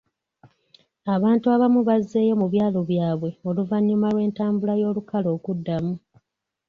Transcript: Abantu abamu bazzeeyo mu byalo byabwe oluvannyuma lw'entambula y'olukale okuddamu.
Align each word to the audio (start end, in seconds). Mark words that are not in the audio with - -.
Abantu 1.15 1.45
abamu 1.55 1.79
bazzeeyo 1.87 2.33
mu 2.41 2.47
byalo 2.53 2.79
byabwe 2.89 3.29
oluvannyuma 3.49 4.07
lw'entambula 4.13 4.73
y'olukale 4.81 5.27
okuddamu. 5.37 5.93